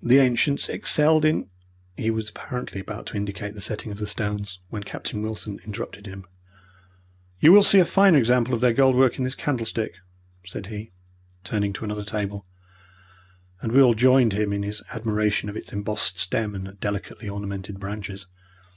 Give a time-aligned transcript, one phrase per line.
[0.00, 1.50] The ancients excelled in"
[1.96, 6.06] he was apparently about to indicate the setting of the stones, when Captain Wilson interrupted
[6.06, 6.24] him.
[7.40, 9.96] "You will see a finer example of their gold work in this candlestick,"
[10.46, 10.92] said he,
[11.42, 12.46] turning to another table,
[13.60, 17.80] and we all joined him in his admiration of its embossed stem and delicately ornamented
[17.80, 18.28] branches.